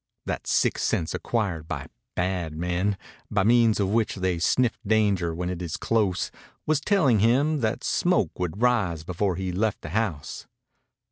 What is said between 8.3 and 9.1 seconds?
would rise